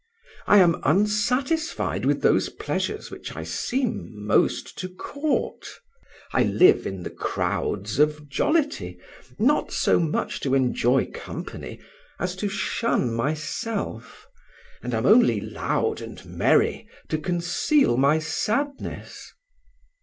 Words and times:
I 0.47 0.57
am 0.57 0.81
unsatisfied 0.83 2.05
with 2.07 2.23
those 2.23 2.49
pleasures 2.49 3.11
which 3.11 3.35
I 3.35 3.43
seem 3.43 4.25
most 4.25 4.75
to 4.79 4.89
court. 4.89 5.67
I 6.33 6.41
live 6.41 6.87
in 6.87 7.03
the 7.03 7.11
crowds 7.11 7.99
of 7.99 8.27
jollity, 8.27 8.99
not 9.37 9.71
so 9.71 9.99
much 9.99 10.39
to 10.39 10.55
enjoy 10.55 11.05
company 11.13 11.79
as 12.19 12.35
to 12.37 12.49
shun 12.49 13.13
myself, 13.13 14.25
and 14.81 14.95
am 14.95 15.05
only 15.05 15.39
loud 15.39 16.01
and 16.01 16.25
merry 16.25 16.87
to 17.09 17.19
conceal 17.19 17.95
my 17.95 18.17
sadness." 18.17 19.31